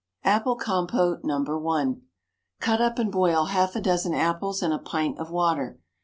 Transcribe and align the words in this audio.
Apple 0.23 0.55
Compote 0.55 1.19
No. 1.23 1.41
1. 1.43 2.01
Cut 2.59 2.81
up 2.81 2.97
and 2.97 3.11
boil 3.11 3.45
half 3.45 3.75
a 3.75 3.81
dozen 3.81 4.15
apples 4.15 4.63
in 4.63 4.71
a 4.71 4.79
pint 4.79 5.19
of 5.19 5.29
water. 5.29 5.79